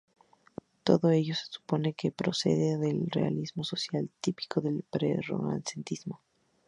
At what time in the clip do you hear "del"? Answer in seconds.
2.87-2.99, 4.59-4.83